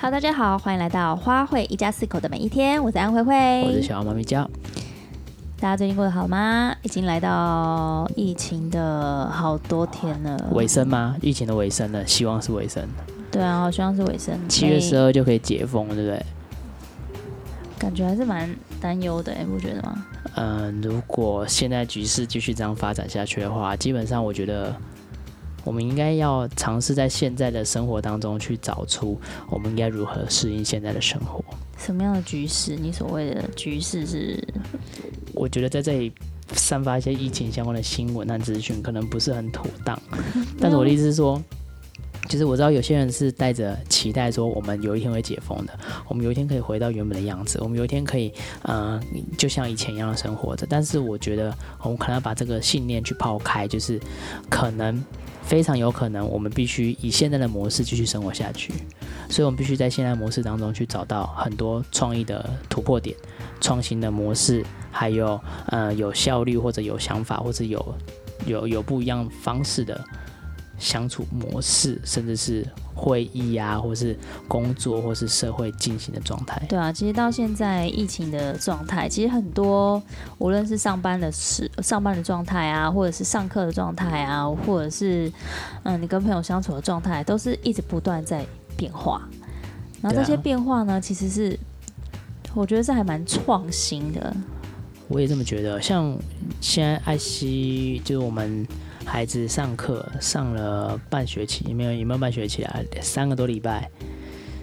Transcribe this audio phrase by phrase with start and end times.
[0.00, 2.82] 好，大家好，欢迎来到花卉一家四口的每一天。
[2.82, 3.34] 我是安慧慧，
[3.66, 4.50] 我是小猫咪叫。
[5.58, 6.74] 大家最近过得好吗？
[6.80, 11.14] 已经来到疫情的好多天了，尾声吗？
[11.20, 12.82] 疫情的尾声了，希望是尾声。
[13.30, 14.34] 对啊，我希望是尾声。
[14.48, 16.24] 七月十二就可以解封，对不对？
[17.78, 18.48] 感觉还是蛮
[18.80, 20.06] 担忧的，你不觉得吗？
[20.36, 24.74] 嗯，如果现在局势继续这样发展下去的话，基本上我觉得。
[25.64, 31.44] 我们应该要尝试在现在的生活当中去找出我们应该如何适应现在的生活。
[31.78, 32.76] 什么样的局势？
[32.76, 34.42] 你所谓的局势是？
[35.32, 36.12] 我觉得在这里
[36.52, 39.98] 散发一些疫情相关的新闻和资讯可能不是很妥当。
[40.60, 41.42] 但是我的意思是说，
[42.28, 45.72] 其实我知道有些人是带着期待说，我们有一天会解封的，
[46.06, 48.30] 我们有一天可以回到原本的样子，我们有一天可以，
[48.64, 49.02] 嗯、呃，
[49.38, 50.66] 就像以前一样的生活着。
[50.68, 53.98] 但是我觉得我们可能要把这个信念去抛开，就是
[54.50, 55.02] 可能。
[55.50, 58.72] 非常有可能，我们必须以现在的模式继续生活下去，
[59.28, 63.16] 所以我们必须在现在模式当中去找到很多创意的突破点、
[63.60, 67.94] 创新的模式，还有呃有效率或者有想法或者有
[68.46, 70.00] 有有不一样方式的。
[70.80, 76.60] 相处模式，甚至是会议啊，或是工作，或是社会进行的状态。
[76.68, 80.02] 对啊，其实到现在疫情的状态，其实很多
[80.38, 85.30] 无论是上班的时上班的状态啊，或者是上课的状态啊，或者是
[85.82, 88.44] 嗯你跟朋友相处的状态，都是一直不断在
[88.76, 89.20] 变化。
[90.00, 91.58] 然后这些变化呢，其实是
[92.54, 94.34] 我觉得这还蛮创新的。
[95.08, 95.78] 我也这么觉得。
[95.82, 96.16] 像
[96.60, 98.66] 现在艾希，就是我们。
[99.04, 102.80] 孩子上课上了半学期，有没有有没有半学期啊？
[103.00, 103.90] 三个多礼拜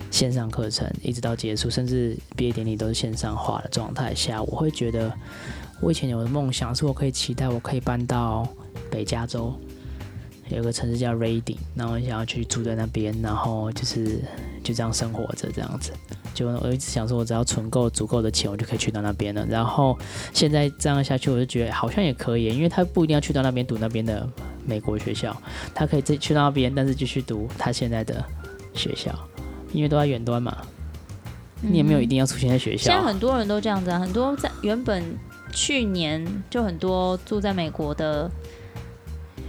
[0.09, 5.13] 线上课程，一直到结束，甚至毕业典礼都是线上化的状态下，我会觉得，
[5.81, 8.47] 我以前有的梦想是我可以期待我可以搬到
[8.89, 9.53] 北加州，
[10.47, 14.21] 有个城市叫 Redding，然后想要去住在那边，然后就是
[14.63, 15.91] 就这样生活着这样子。
[16.37, 19.43] 就我一直想说，我只要存够足够的钱，我就可以去到那边了。
[19.47, 19.97] 然后
[20.31, 24.29] 现在这样下去，我就觉得好像也可以，因为他不一定要去到那边读那边的
[24.63, 25.35] 美国学校，
[25.73, 28.23] 他可以自己去到那边，但是继续读他现在的
[28.75, 29.11] 学校，
[29.73, 30.55] 因为都在远端嘛。
[31.59, 32.91] 你也没有一定要出现在学校。
[32.91, 35.03] 现在很多人都这样子啊，很多在原本
[35.51, 38.29] 去年就很多住在美国的。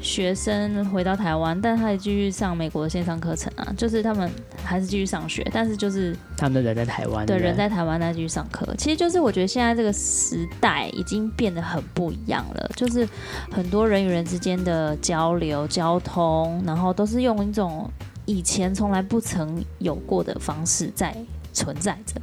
[0.00, 4.30] 学生回到台湾，但他还继续上美国的线上课程啊，就是他们
[4.62, 8.66] 还是继续上学，但是就是他们的人在台湾，对，人在台湾在继续上课。
[8.78, 13.06] 其实就是我觉得现在这个时代已经变得很不一样了，就是
[13.50, 17.90] 很多人与人之间的交流、交通，然后都是用一种
[18.24, 21.14] 以前从来不曾有过的方式在
[21.52, 22.20] 存在着。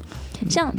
[0.50, 0.74] 像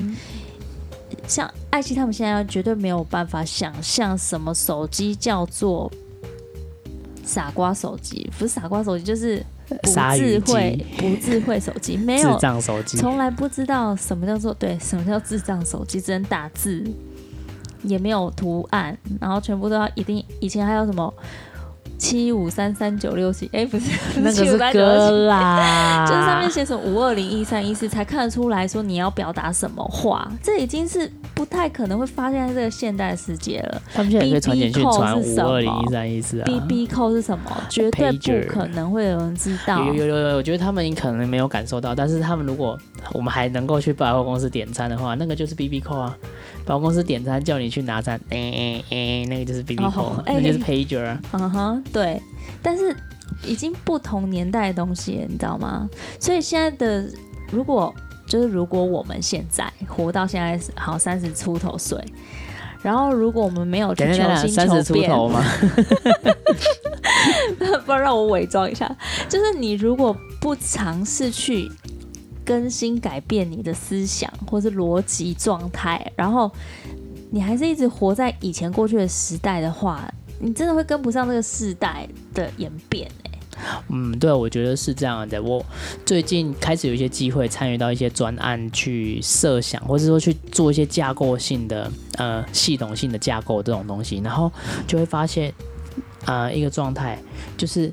[1.28, 5.92] 像艾希他们现在绝对没有办法想象什么手机叫做。
[7.26, 16.82] 傻瓜手机不是傻瓜手机，就是 不智慧不智慧手机， 没有智障手机，从来不知道什么叫做对，什么叫智障手机，只能打字，
[17.82, 21.12] 也没有图案，然后全部都要一定，以前还有什么？
[21.98, 23.90] 七五三三九六七，哎，不是
[24.20, 30.30] 那个是歌啦， 就是上面写什么五二零一三一四，才看得出来说你要表达什么话。
[30.42, 33.82] 这已经是不太可能会发现在这个现代世界了。
[33.92, 36.44] 他们现在可以传简讯传五二零一三一四啊。
[36.44, 37.44] B B code 是什么？
[37.68, 39.84] 绝对不可能会有人知道。
[39.84, 42.78] 有有有有，我觉得他们可能没有感受到，但是他们如果
[43.12, 46.16] 我们还能够去百货公司点餐的话，那个就是 B B code 啊。
[46.64, 51.20] 百货公司点餐叫你去拿餐，哎哎哎，那个就是 B B code，那就是 pager 啊。
[51.32, 51.84] 嗯哼。
[51.92, 52.20] 对，
[52.62, 52.94] 但是
[53.44, 55.88] 已经不同年代的东西，你知道吗？
[56.19, 57.08] 所以现在的
[57.50, 57.94] 如果
[58.26, 62.02] 就是如果我们现在活到现在好三十出头岁，
[62.82, 65.42] 然后如果我们没有去求新求变，三十出头吗？
[67.84, 68.91] 不然让我伪装一下，
[69.28, 71.70] 就是你如果不尝试去
[72.44, 76.50] 更新改变你的思想或是逻辑状态，然后
[77.30, 80.08] 你还是一直活在以前过去的时代的话。
[80.38, 83.30] 你真的会跟不上这个世代的演变哎。
[83.88, 85.42] 嗯，对，我觉得是这样的。
[85.42, 85.64] 我
[86.04, 94.53] 最近开始有一些机会参与到一些专案去设想，或者说去做一些架构性的呃系统性的架构这种东西，然后
[94.86, 95.53] 就会发现、
[96.27, 97.18] 呃、一个状态，
[97.56, 97.91] 就是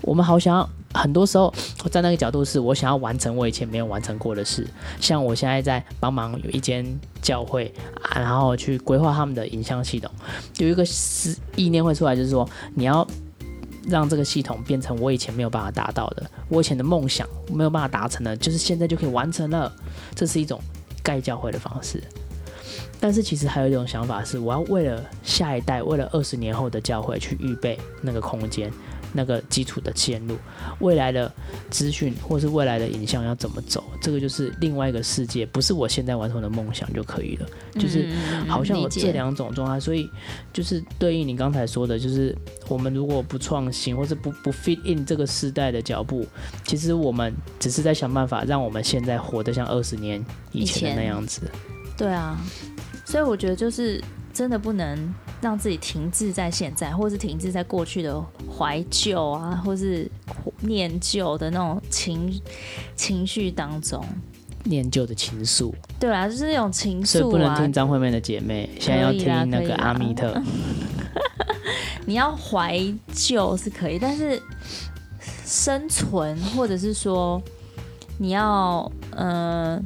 [0.00, 0.68] 我们好想要。
[0.94, 1.52] 很多时候，
[1.84, 4.66] 我在那个角度是我想要完成我以前没有完成过的事，
[5.00, 6.84] 像我现在在帮忙有一间
[7.20, 7.72] 教会，
[8.14, 10.10] 然后去规划他们的影像系统，
[10.58, 13.06] 有一个思意念会出来，就是说你要
[13.88, 19.72] 让这个系统变成我以前没有办法达到的，我以前的梦想没有办法达成的，就是现在就可以完成了。
[20.14, 20.60] 这是一种
[21.02, 22.02] 盖教会的方式，
[23.00, 28.70] 但是其实还有一种想法是，我要为了下一代，为了二十年后的教会去预备那个空间。
[29.12, 30.36] 那个基础的线路，
[30.80, 31.32] 未来的
[31.70, 37.46] 资讯或是未来的影像要怎么走，这个就是另外一个世界，不是我现在完成的梦想就可以了。
[37.74, 38.08] 就是
[38.48, 40.08] 好像有这两种状态，所以
[40.52, 42.36] 就是对应你刚才说的，就是
[42.68, 46.26] 我们如果不创新，或是不不 fit in 这个时代的脚步，
[46.64, 51.42] 其实我们只是在想办法让我们现在活得像二十年以前的那样子。
[51.96, 52.38] 对啊，
[53.04, 58.24] 所以我觉得就是真的不能让自己停滞在现在，或是停滞在过去的
[58.56, 60.10] 怀旧啊，或是
[60.60, 62.40] 念旧的那种情
[62.96, 64.02] 情绪当中。
[64.64, 67.06] 念旧的情愫，对啊，就是那种情愫啊。
[67.06, 70.40] 所以不能听张惠妹的姐妹，现在要听那个阿密特。
[72.06, 72.80] 你要怀
[73.12, 74.40] 旧是可以，但是
[75.44, 77.42] 生存或者是说
[78.18, 79.82] 你要嗯、呃，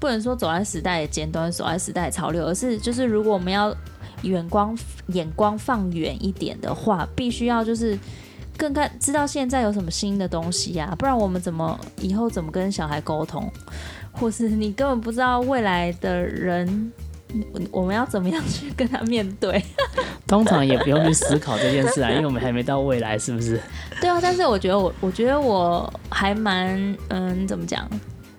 [0.00, 3.74] 不能说走在时代的尖端，走在时代的潮流，而是就是如果我们要
[4.22, 4.76] 远光
[5.08, 7.98] 眼光放远一点的话，必须要就是。
[8.54, 13.50] 更看知道现在有什么新的东西呀、啊，不然我们怎么以后怎么跟小孩沟通，
[14.12, 16.92] 或是你根本不知道未来的人，
[17.70, 19.60] 我们要怎么样去跟他面对？
[20.28, 23.58] 通常也不用去思考这件事啊，因为我们还没到未来，是不是？
[24.02, 27.88] 对啊，但是我觉得我我觉得我还蛮嗯，怎么讲，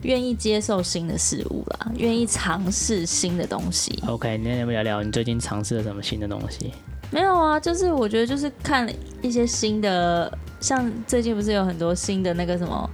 [0.04, 4.02] 愿意接受新的事物啦，愿意尝试新的东西。
[4.08, 6.72] OK，那要不要聊聊你最近尝试了什么新的东西？
[7.12, 8.88] 没有啊，就是我觉得就是看
[9.22, 12.90] 一些新的，像最近不是有很多新的那个什么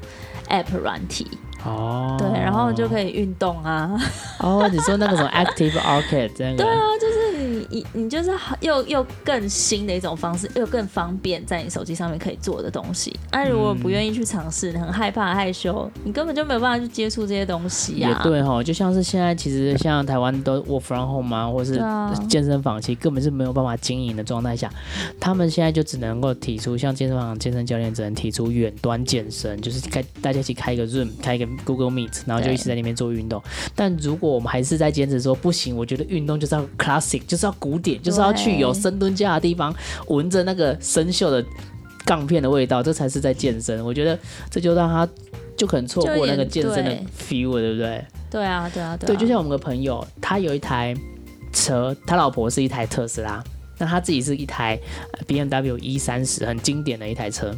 [0.49, 1.27] App 软体
[1.65, 3.97] 哦，对，然后就可以运动啊。
[4.39, 6.55] 哦，你说那个什么 Active Arcade 这样？
[6.57, 7.08] 对啊，就是。
[7.69, 8.31] 你你你就是
[8.61, 13.15] 又又更新的一种方式，又更方便在你手机上面可以做的东西。
[13.31, 18.09] 那、啊、如果不愿意去尝试，很害怕害羞，你根本就没有办法去接触这些东西啊。
[18.09, 21.81] 也对哈，就像是现在其实像台湾都 work from home 啊，或是
[22.27, 24.71] 健身房，其实根本是没有办法经营的状态下，
[25.19, 33.41] 他们现在就只能够提出，像健身房健身教练只能提出远端健身，就是开大家一起开一个 Zoom，开一个 Google Meet，然后就一起在那边做运动。
[33.75, 39.75] 但如果我们还是在坚持说不行，我觉得运动就是要 classic，就是要古典，就是要去有深蹲架的地方，
[40.07, 41.45] 闻着那个生锈的
[42.05, 43.83] 杠片的味道，这才是在健身。
[43.85, 44.17] 我觉得
[44.49, 45.07] 这就让他
[45.55, 48.05] 就可能错过那个健身的 feel 了，对不对？
[48.31, 49.07] 对啊，对啊，对啊。
[49.07, 50.95] 对，就像我们的朋友，他有一台
[51.51, 53.43] 车，他老婆是一台特斯拉，
[53.77, 54.79] 那他自己是一台
[55.27, 57.53] BMW E 三十很经典的一台车。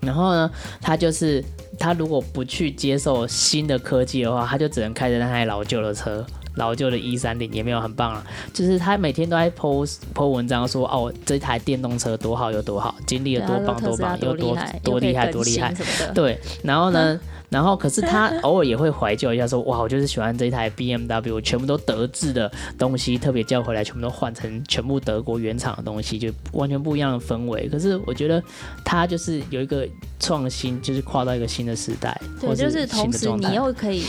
[0.00, 1.42] 然后呢，他就是
[1.78, 6.24] 他如果不去接受新的科技的话，他就只能开着那台老旧的车。
[6.56, 15.74] 老旧的 E 三零也没有很棒啊，就是他每天都在 post po 文章说哦，这台电动车多好有多好，经历了多棒多棒，有多多厉害多厉害，
[16.14, 17.18] 对，然后呢，
[17.50, 27.68] 然后可是他 偶尔也会怀旧一下说哇，我就是喜欢这一台 BMW，全部都德制的东西，特别叫回来，全部都换成全部德国原厂的东西，就完全不一样的氛围。
[27.68, 28.42] 可是我觉得
[28.84, 29.86] 他就是有一个
[30.18, 34.04] 创新，就是跨到一个新的时代，对，就是同时你又可以。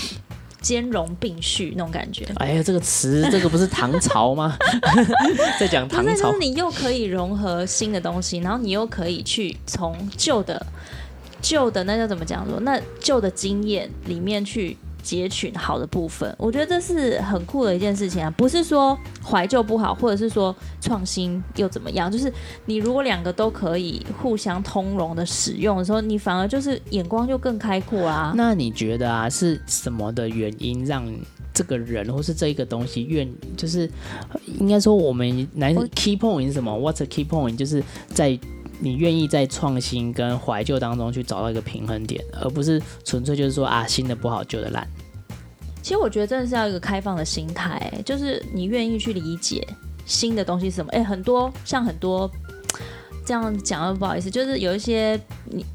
[0.61, 2.25] 兼容并蓄那种感觉。
[2.37, 4.57] 哎呀，这个词，这个不是唐朝吗？
[5.59, 6.31] 在讲唐朝。
[6.31, 10.65] 就是你又可以融合新的东西，然后你又可以去从旧的、
[11.41, 12.59] 旧的那叫怎么讲说？
[12.61, 14.77] 那旧的经验里面去。
[15.07, 18.29] 截取好的部分，我觉得这是很酷的一件事情啊！
[18.31, 22.11] 不是说怀旧不好，或者是说创新又怎么样？
[22.11, 22.31] 就是
[22.65, 28.33] 你如果两个都可以互相通融的使用的时候，你反而就是眼光就更开阔啊。
[28.35, 31.09] 那你觉得啊，是什么的原因让
[31.53, 33.89] 这个人或是这一个东西愿，就是
[34.59, 37.55] 应该说我们来 key point 是什么？What's a key point？
[37.55, 38.37] 就是在
[38.79, 44.87] 你愿意在创新跟怀旧当中去找到一个平衡点，而不是纯粹就是说啊，新的不好，旧的烂。
[45.81, 49.65] 其实我觉得真的是要一个开放的心态，就是你愿意去理解
[50.05, 50.91] 新的东西是什么。
[50.91, 52.29] 哎，很多像很多
[53.27, 55.19] 这样讲，不好意思，就是有一些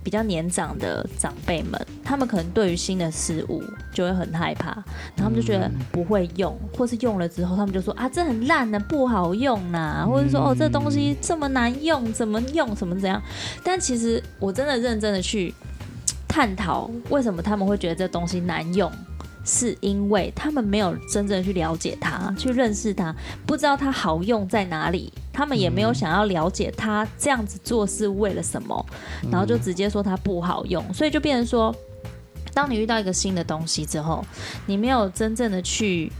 [0.02, 4.70] 比较年长的长辈们，他们可能对于新的事物就会很害怕，
[5.14, 13.20] 然后他们就觉得不会用，或是用了之后，他们就说啊，这很烂的，不好用呐，或者说哦，这东西这么难用，怎么用，怎么怎样。
[13.62, 15.52] 但其实我真的认真的去
[16.26, 18.90] 探讨，为什么他们会觉得这东西难用。
[19.44, 23.14] 是因为他们没有真正去了解它，去认识它，
[23.46, 25.12] 不知道它好用在哪里。
[25.32, 28.86] 他们也没有想要了解它这样子做是为了什么，
[29.30, 30.82] 然后就直接说它不好用。
[30.92, 31.74] 所以就变成说，
[32.52, 34.24] 当你遇到一个新的东西之后，
[34.66, 36.12] 你没有真正的去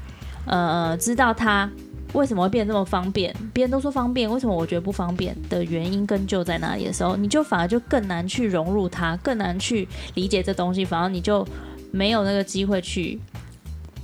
[0.47, 1.71] 呃知道它
[2.15, 11.47] 为什么会变得这么方便，别人都说方便，为什么我觉得不方便的原因跟就在哪里的时候，你就反而就更难去融入它，更难去理解这东西，反而你就。
[11.93, 13.21] 没有那个机会去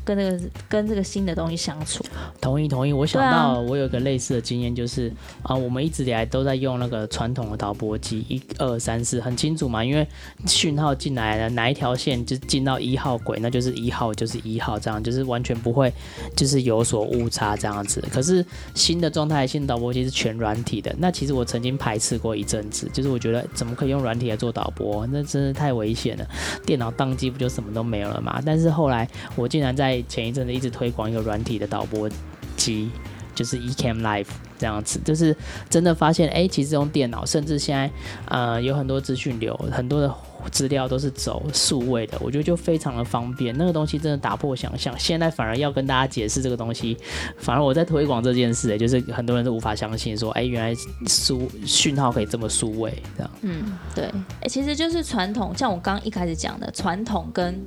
[0.09, 2.03] 跟那个跟这个新的东西相处。
[2.41, 5.12] 同意同意，我想到我有一个类似的经验，就是
[5.43, 10.07] 啊，啊，我们一直以来都在用那个传统的导播机，一二三四很清楚嘛，因为
[10.47, 15.93] 讯号进来了，哪一条线就进到一号轨，那就是一号就是一号，这样就是完全不会
[16.35, 18.03] 就是有所误差这样子。
[18.11, 18.43] 可是
[18.75, 26.27] 新的状态新的导播机是全软体的，那其实我曾经排斥过一阵子，就是我觉得怎么可以用软体来做导播，那真是太危险了，
[26.65, 28.41] 电脑宕机不就什么都没有了嘛？
[28.47, 32.09] 但是后来我竟然在前一阵子一直推广一个软体的导播
[32.57, 32.90] 机，
[33.35, 34.26] 就是 Ecam Live
[34.59, 35.37] 这样子，就是
[35.71, 37.90] 真的发现，哎、其实用电脑，甚至现在
[38.26, 40.12] 呃有很多资讯流，很多的
[40.50, 43.57] 资料都是走数位的，我觉得就非常的方便。
[43.57, 46.97] 那个东西真的打破想象，现在反而要跟大家解释这个东西，
[47.37, 50.75] 反而我在推广这件事，哎，就是很多人都无法相信，说，哎、原来
[51.07, 53.31] 数讯号可以这么数位，这样。
[53.43, 54.05] 嗯，对，
[54.40, 57.61] 哎、其实就是传统，像我刚一开始讲的，传统跟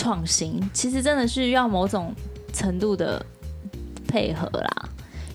[0.00, 2.14] 创新，其实真的是要某种
[2.52, 3.24] 程度的。
[4.12, 4.88] 配合啦，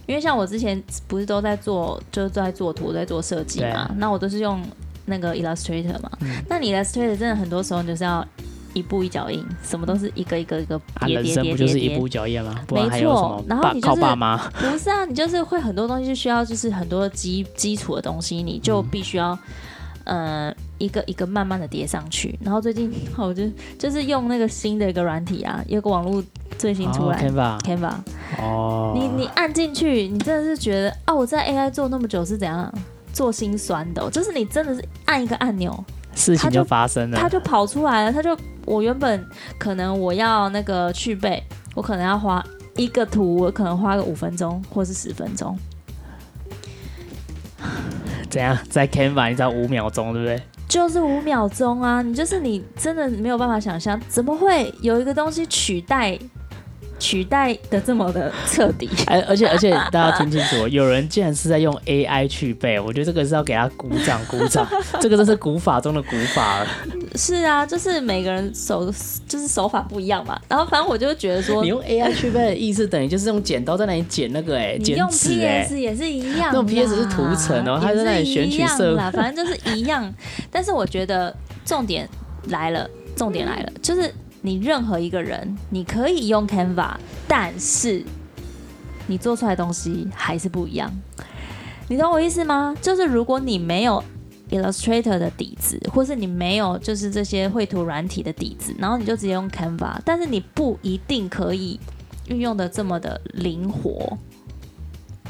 [0.06, 3.90] 因为像我之前不是都在做，就是在做图，在做设计嘛。
[3.96, 4.62] 那我都是用
[5.06, 6.12] 那个 Illustrator 嘛。
[6.20, 8.28] 嗯、那你 Illustrator 真的很多时候就是要
[8.74, 11.34] 一步一脚印，什么都是一个一个一个叠叠叠叠叠。
[11.34, 12.54] 人生不就是一步脚印吗？
[12.70, 13.42] 没错。
[13.48, 14.38] 然后你就是靠爸妈。
[14.50, 19.40] 不是啊，你就是会很多东西需要，就是很多基基础的东西，你就必须要。
[20.06, 23.44] 呃，一个一个慢慢的叠上去，然后最近我就
[23.78, 26.24] 就是用那个新的一个软体啊，有个网络
[26.58, 27.94] 最新出来，Canva，Canva，
[28.40, 32.72] 哦，你你按进去，你真的是觉得啊，我在 AI 做那么久是怎样
[33.12, 35.84] 做心酸的，就是你真的是按一个按钮，
[36.14, 39.26] 事情就发生了，它就跑出来了，它就我原本
[39.58, 41.44] 可能我要那个去背，
[41.74, 42.46] 我可能要花
[42.76, 45.58] 一个图，我可能花个五分钟或是十分钟。
[48.36, 50.38] 怎样在 Canva 你知道五秒钟对不对？
[50.68, 52.02] 就是五秒钟啊！
[52.02, 56.20] 你就是你真的没有办法想象，怎么会有一个东西取代？
[56.98, 64.66] 取代的这么的彻底，而 而且而且大家听清楚，有人竟然是在用 AI 去背，我觉得这个是要给他鼓掌鼓掌，
[65.02, 66.68] 这个真是古法中的古法了。
[67.16, 68.92] 是啊，就是每个人手
[69.28, 70.40] 就是手法不一样嘛。
[70.48, 80.12] 然后反正我就觉得说，你用 AI 去背的意思等于就是用剪刀在那里剪那个哎、欸，剪纸哎，也是一样，用 PS 是图层哦，他在那里选取色，反正就是一样。
[80.50, 81.36] 但是我觉得
[81.66, 82.08] 重点
[82.48, 84.14] 来了，重点来了，就是。
[84.46, 86.94] 你任何一个人，你可以用 Canva，
[87.28, 88.06] 但是
[89.08, 90.94] 你做出来的东西还是不一样。
[91.88, 92.76] 你懂我意思吗？
[92.80, 94.04] 就是如果你没有
[94.52, 101.80] Illustrator 的底子，或是你没有就是这些绘图软体的底子，然后你就直接用 Canva，但是你不一定可以
[102.28, 104.16] 运用的这么的灵活。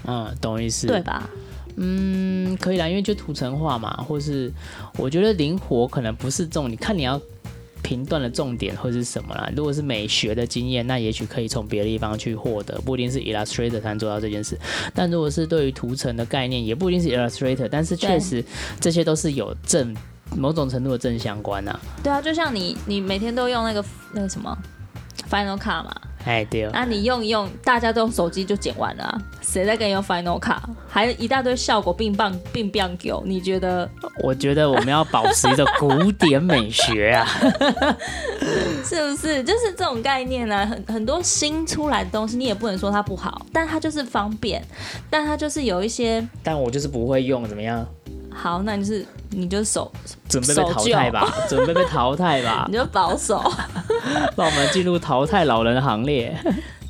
[0.05, 1.29] 嗯，懂我意思，对吧？
[1.77, 4.51] 嗯，可以啦，因为就图层化嘛，或是
[4.97, 7.17] 我觉得灵活可能不是重点，你看你要。
[7.85, 9.47] 评断的重点会是什么啦？
[9.55, 14.57] 如果是美学的经验，那也许可以从别的地方去获得，不一定是 Illustrator 才能做到这件事。
[14.91, 18.43] 但如果是对于图层的概念，也不一定是 Illustrator，但是确实
[18.79, 19.95] 这些都是有正
[20.35, 21.79] 某种程度的正相关啊。
[22.01, 24.57] 对啊，就像你，你每天都用那个那个什么
[25.29, 25.95] Final Cut 嘛。
[26.25, 26.67] 哎，对。
[26.73, 30.57] 那你用一用，大家都用手机就剪完了啊，谁在跟你用 Final Cut？
[30.87, 33.89] 还一大堆效果并棒并棒给，你觉得？
[34.23, 37.25] 我觉得我们要保持一个古典美学啊，
[38.83, 39.43] 是不是？
[39.43, 44.63] 就是这种概念呢，很很多新出来的东西，你也不能说它不好，但它就是方便，
[45.09, 47.85] 但它就是有一些，但我就是不会用，怎么样？
[48.33, 49.91] 好，那你就是你就守
[50.29, 53.41] 准备被淘汰吧， 准备被淘汰吧，你就保守，
[54.35, 56.35] 让我们进入淘汰老人的行列。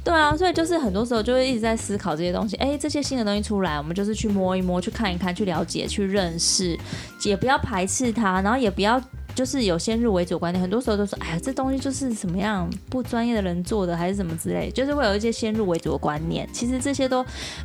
[0.03, 2.55] 对啊，所以就是很多时候就会一直在思考这些东西。
[2.57, 6.77] 哎，这些新的东西出来，我们就是去摸一摸，去看一看，去了解，去认识，
[7.23, 9.01] 也不要排斥它，然后也不要。
[9.35, 16.47] 就是有先入为主观念，很多时候都说，哎呀，这东西就是什么样不专业的人做的，还是什么之类，就是会有一些先入为主的观念。
[16.53, 17.23] 其实这些都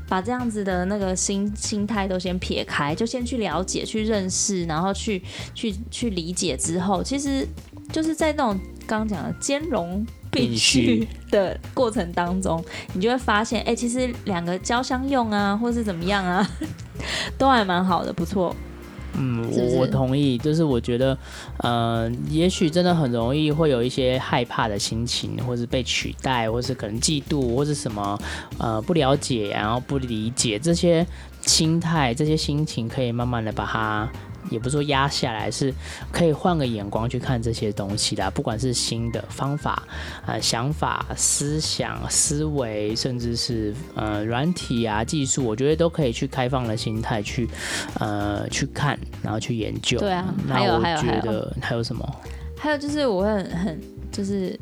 [0.08, 5.22] 把这样子的那个心心态都先撇开，就先去了解、去认识，然后去
[5.54, 7.46] 去去理解之后，其实
[7.92, 16.44] 就是在那种刚刚讲的兼容并蓄的过程当中，你就会发现，哎，其实两个交相用啊，或是怎么样啊，
[17.38, 18.54] 都还蛮好的，不错。
[19.14, 21.16] 嗯，我我同意，就是我觉得，
[21.58, 28.18] 呃，也许真的很容易会有一些害怕的心情，或是被取代，或是可能嫉妒，或是什么，
[28.58, 31.06] 呃，不了解，然后不理解这些
[31.42, 34.08] 心态，这些心情，可以慢慢的把它。
[34.50, 35.72] 也不是说压下来，是
[36.12, 39.82] 可以换个眼光去看这些东西的，不管是新的方法、
[40.26, 47.48] 呃想法、思想、思维，甚至是呃软体啊技术，我觉得都可以去开放的心态去
[47.98, 49.98] 呃去看，然后去研究。
[49.98, 52.16] 对啊，还有还有还有还有什么？
[52.58, 53.80] 还有就是我会很很
[54.12, 54.58] 就是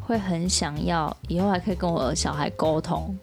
[0.00, 3.14] 会很想要以后还可以跟我小孩沟通。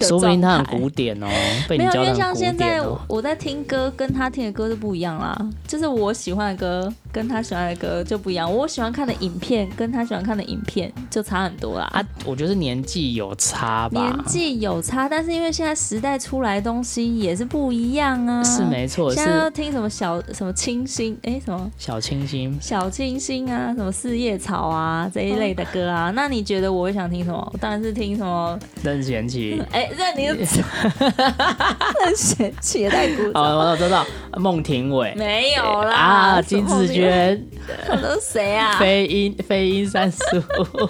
[0.00, 1.26] 说不定他很古典哦，
[1.68, 2.04] 被你教得很古典哦。
[2.04, 5.36] 没有，因为像现在我在听歌，跟他听的歌都不一样啦。
[5.66, 11.86] 就是我喜欢的歌跟他喜欢的歌就不一样，我喜欢看的影片跟他喜欢看的影片就差很多啦。
[11.92, 14.00] 啊，我觉得是年纪有差吧。
[14.00, 18.44] 年纪有差，但是因为现在时代出来的东西也是不一样啊。
[18.44, 26.12] 是没错，现在要听什么小什么清新，哎、欸，什么小清新，小清新啊，什么四叶草啊这一类的歌啊。
[26.14, 27.50] 那你觉得我会想听什么？
[27.52, 29.60] 我当然是听什么任贤齐。
[29.74, 30.46] 哎、欸， 这你任
[32.16, 33.42] 贤齐也太古早。
[33.42, 34.06] 哦，我知道，
[34.36, 35.96] 孟庭苇没有啦。
[35.96, 37.07] 啊，金志娟，
[38.02, 38.78] 都是 谁啊？
[38.78, 40.88] 飞鹰，飞鹰三十五，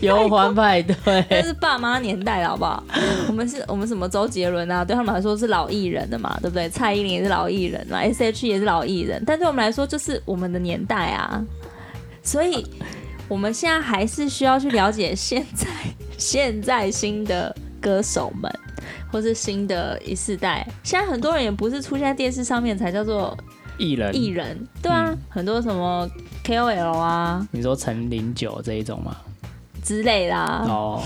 [0.00, 0.94] 忧欢派对，
[1.28, 2.82] 这是爸妈年代了，好不好？
[3.28, 4.84] 我们是，我们什么周杰伦啊？
[4.84, 6.68] 对他们来说是老艺人的嘛，对不对？
[6.68, 11.44] 蔡依林也是老艺人嘛，S.H.E 也是老艺人，但对我们来说就是我们的年代啊。
[12.22, 12.66] 所以
[13.28, 15.66] 我们现在还是需要去了解现在
[16.18, 18.52] 现在新的歌手们，
[19.12, 20.66] 或是新的一世代。
[20.82, 23.36] 现在很多人也不是出现在电视上面才叫做。
[23.78, 26.08] 艺人，艺人，对啊，嗯、很多什么
[26.44, 29.16] KOL 啊，你说陈零九这一种吗？
[29.82, 30.64] 之类啦。
[30.66, 31.02] 哦，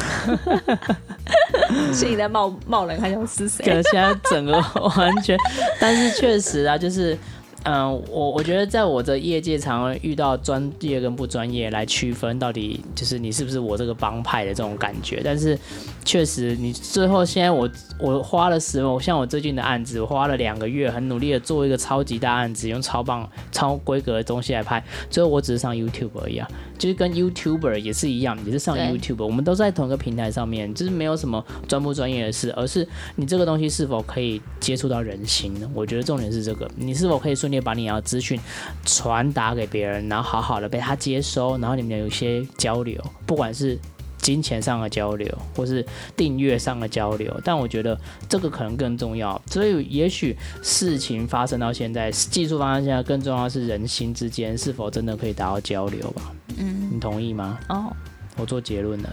[1.93, 3.65] 心里在冒冒冷汗，是谁？
[3.65, 4.53] 可现在整个
[4.97, 5.37] 完全，
[5.81, 7.17] 但是确实啊，就是。
[7.65, 15.21] 嗯，我我觉得在我的业界，常常遇到专业跟不专业来区分，到底就是你是不是我这个帮派的这种感觉。
[15.23, 15.59] 但是
[16.05, 26.49] 确实，你最后现在我我花了十，我像我最近的案子，我花了两个月，很努力的做一个超级大案子，用超棒、超规格的东西来拍，最后我只是上 YouTube 而已啊。
[26.79, 35.71] 就是跟 YouTuber 也是一样，也是上 YouTube，我们都在同一个平台上面，就是没有什么专不专业的事，而是你这个东西是否可以接触到人心呢？
[35.75, 38.41] 我觉得重点是这个，你是否可以顺利把你要资讯
[38.87, 43.77] 传达给别人，然后好好的被他接收，然后你们有一些交流，不管是
[44.19, 45.85] 金钱上的交流，或是
[46.17, 49.41] 订阅上的交流，但我觉得这个可能更重要。
[49.47, 56.23] 所以也许事情发生到现在，技术发生现在，更重要的是人心之间是否真的可以达到交流吧。
[56.57, 57.59] 嗯，你同意吗？
[57.69, 57.93] 哦，
[58.37, 59.11] 我做结论了。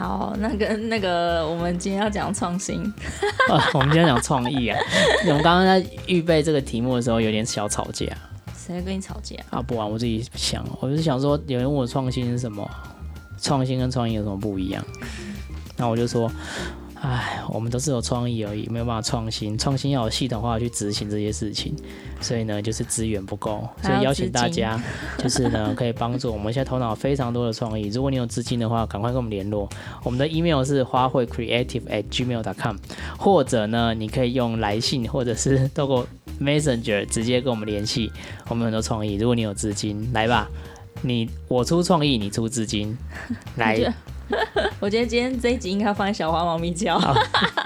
[0.00, 2.82] 好，那跟那个，我们今天要讲创新。
[3.50, 4.78] 啊， 我们今天讲创意啊。
[5.26, 8.06] 我们刚刚在预备这个题目的时候，有点小吵架。
[8.56, 9.36] 谁跟你吵架？
[9.50, 12.66] 啊，不管，我自己想，我就是想说，有人问我创新是什么？
[13.42, 14.82] 创新跟创意有什么不一样？
[15.76, 16.32] 那我就说。
[17.02, 19.56] 唉，我们都是有创意而已，没有办法创新。
[19.56, 21.74] 创新要有系统化去执行这些事情，
[22.20, 23.66] 所以呢，就是资源不够。
[23.82, 24.78] 所以邀请大家，
[25.16, 27.88] 就是呢，可以帮助我们现在头脑非常多的创意。
[27.88, 29.66] 如果你有资金的话，赶快跟我们联络。
[30.04, 32.76] 我们的 email 是花卉 creative at gmail dot com，
[33.18, 36.06] 或者呢，你可以用来信，或者是透过
[36.38, 38.12] messenger 直接跟我们联系。
[38.48, 40.46] 我们很多创意，如果你有资金，来吧，
[41.00, 42.94] 你我出创意，你出资金，
[43.56, 43.90] 来。
[44.80, 46.94] 我觉得今天这一集应该放在小花猫咪叫。
[46.94, 47.16] Oh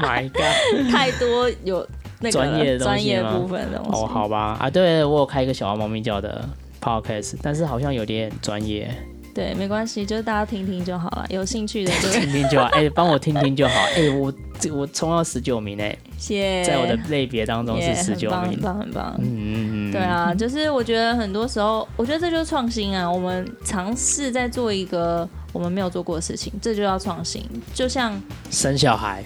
[0.00, 0.90] my god！
[0.90, 1.86] 太多有
[2.20, 4.02] 那个专业专业部分的东西。
[4.02, 6.48] 哦，好吧，啊，对，我有开一个小花猫咪叫的
[6.80, 8.92] podcast，但是好像有点专业。
[9.34, 12.66] 对，没关系，就是大家听听就好了，有兴趣的就 听听就好。
[12.66, 13.80] 哎、欸，帮我听听就好。
[13.96, 16.64] 哎、欸，我这我冲到十九名哎，谢谢。
[16.64, 19.12] 在我的类别当中是十九名，很棒很棒。
[19.18, 19.92] 嗯嗯嗯。
[19.92, 23.10] 对啊，就是我觉得很多时候，我觉得这就是创新啊。
[23.10, 27.42] 我们尝试在做一个我们没有做过的事情，这就叫创新。
[27.72, 29.24] 就像生小孩，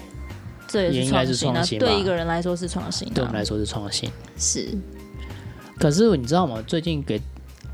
[0.65, 1.61] 这也是创新啊。
[1.77, 4.09] 对一个人来说是创新，对我们来说是创新。
[4.37, 4.69] 是。
[5.77, 6.63] 可是你知道吗？
[6.65, 7.21] 最近给。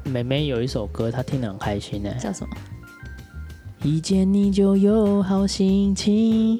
[0.08, 2.13] 妹妹有一首歌，她听得很开心呢。
[2.20, 2.56] 叫什么？
[3.82, 6.60] 一见你就有好心情。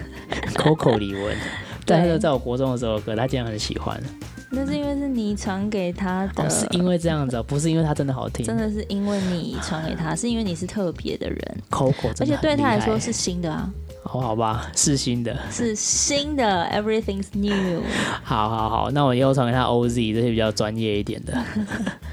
[0.56, 1.34] Coco 李玟，
[1.84, 4.02] 但是在我国中的时候歌，她竟然很喜欢。
[4.56, 6.42] 那是因为是你传给他的。
[6.42, 8.46] 哦，是因为这样子，不是因为他真的好听。
[8.46, 11.58] 真的是因为你传给他，是因为你是特别的人。
[11.70, 13.70] Coco，而且对他来说是新的啊。
[14.02, 17.82] 好好吧，是新的，是新的，Everything's new。
[18.24, 21.36] 好好好，那我以后传给他 OZ 这些比较专业一点的。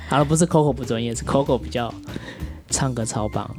[0.09, 1.93] 好了，不是 Coco 不专业，是 Coco 比较
[2.69, 3.49] 唱歌超棒。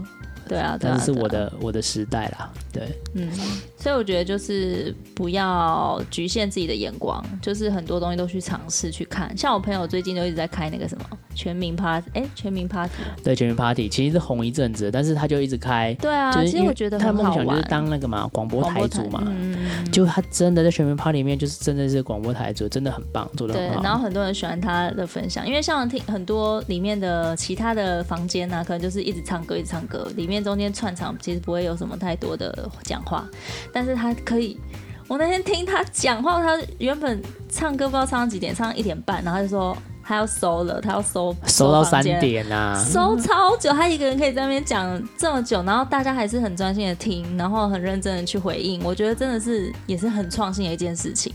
[0.49, 3.31] 对啊，但是是我的、啊、我的时代啦，对，嗯，
[3.79, 9.37] 所以我觉得就是不要局限自己的眼光，就是很多东西都去尝试去看。
[9.37, 12.93] 像我朋友最近都一直在开那个什么全民 Party，哎、欸，全民 Party，
[13.25, 19.59] 对，全民 Party 其实是红一阵子，但是他就一直开，对啊，其实我觉得他的梦想就是当那个嘛广播台主嘛，嗯，
[19.91, 23.75] 就他真的在全民 Party 里面就是真的是广播台主，真的很棒，做的很好。
[23.81, 30.45] 对，然后很多人喜欢他的分享，因为像听很多里面的其他的房间呢、啊，可能就是一直唱歌，一直唱歌，里面。
[30.45, 33.27] 中间串场其实不会有什么太多的讲话，
[33.73, 34.61] 但是他可以。
[35.09, 51.33] 我那天听他讲话，他原本唱歌不知道唱到几点，唱到一点半，然后他就说他要收了，他要收收到三点啊，收超久，他一个人可以在那边讲这么久，然后大家还是很专心的听，然后很认真的去回应，我觉得真的是也是很创新的一件事情，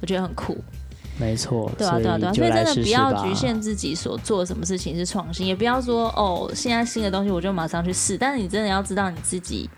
[0.00, 0.56] 我觉得很酷。
[1.18, 9.68] 没错，对啊，对啊，对啊，所以真的不要局限自己所做什么事情是创新，也不要说哦，现在新的东西我就马上去试，但是你真的要知道你自己。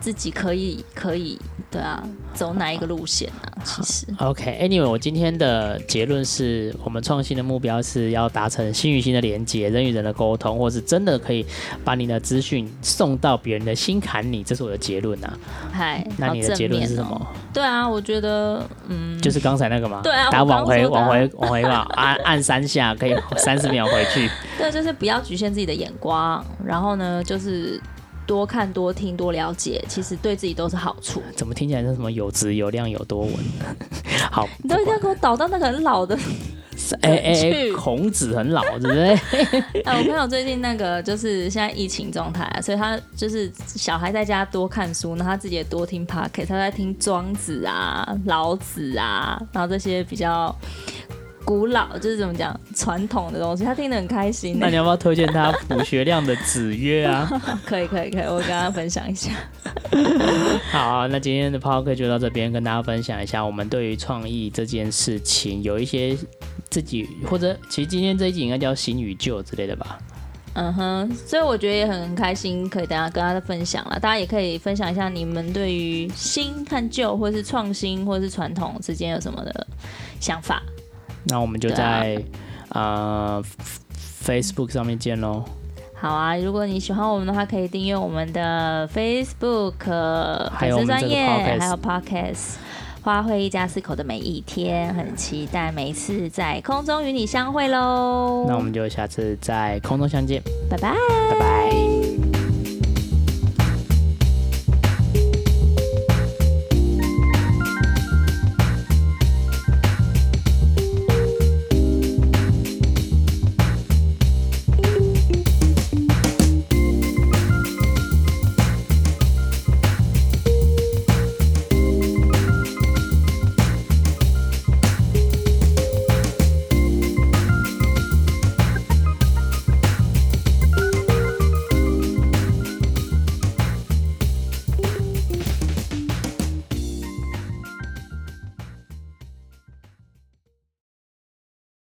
[0.00, 1.38] 自己可以可以
[1.70, 3.52] 对啊，走哪一个路线啊？
[3.64, 11.44] 其实 OK，Anyway，我今天的结论是我们创新的目标是要达成心与心的连接，人与人的沟通，或是真的可以
[11.84, 15.38] 把你的资讯送到别人的心坎里，这是我的结论啊。
[15.72, 17.26] 嗨，那你的结论是什么？
[17.52, 20.00] 对啊，我觉得嗯，就是刚才那个嘛。
[20.02, 24.30] 对啊，打往回往回往回吧， 按按三下可以三十秒回去。
[24.56, 27.80] 对，就是不要局限自己的眼光，然后呢，就是。
[28.26, 31.22] 多看多听多了解，其实对自己都是好处。
[31.34, 33.32] 怎么听起来是什么有质有量有多稳？
[34.30, 36.18] 好，你都一定要给我导到那个很老的。
[37.00, 39.14] 哎哎 哎，孔子很老，对不对？
[39.82, 50.54] 哎，我朋友最近那个就是现在疫情状态，所以他就是小孩在家多看书，然后他自己也多听 Podcast，他在听庄子啊、老子啊，然后这些比较。
[51.46, 54.58] 古老就是怎么讲传统的东西，他听得很开心。
[54.58, 57.30] 那你要不要推荐他卜学亮的《子曰》 啊？
[57.64, 59.30] 可以可以可以，我跟他分享一下。
[60.72, 66.18] 好啊，那今天的 podcast 就到这边，跟大家分享一下我们对于创意这件事情有一些
[66.68, 69.98] 自己或者其实今天这一集应该叫新与旧之类的吧。
[70.54, 74.00] 嗯哼，所以我觉得也很开心，可以大家跟大家分享了。
[74.00, 79.66] 大家也可以分享一下你们对于新和旧，或是创新，或是传统之间有什么的
[80.18, 80.60] 想法。
[81.26, 82.20] 那我们就在
[82.70, 83.44] 啊、呃、
[84.24, 85.44] Facebook 上面见喽。
[85.94, 89.72] 好啊，如果你喜欢我们的话，可以订阅我们的 Facebook
[90.58, 91.26] 粉丝专业，
[91.58, 92.56] 还有 Podcast。
[93.02, 98.46] 花卉一家四口的每一天，很期待每一次在空中与你相会喽。
[98.48, 100.92] 那我们就下次在空中相见，拜拜，
[101.30, 101.55] 拜拜。